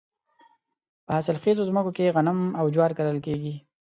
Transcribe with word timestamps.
په 1.05 1.11
حاصل 1.15 1.35
خیزو 1.43 1.67
ځمکو 1.69 1.91
کې 1.97 2.13
غنم 2.15 2.39
او 2.59 2.65
جوار 2.73 2.91
کرل 2.97 3.19
کیږي. 3.25 3.53